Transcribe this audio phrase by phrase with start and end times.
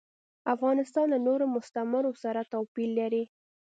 [0.55, 3.23] افغانستان له نورو مستعمرو سره توپیر لري.